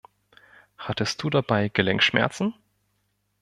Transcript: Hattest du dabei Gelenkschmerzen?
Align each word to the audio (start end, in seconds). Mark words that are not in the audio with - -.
Hattest 0.79 1.21
du 1.21 1.29
dabei 1.29 1.69
Gelenkschmerzen? 1.69 2.55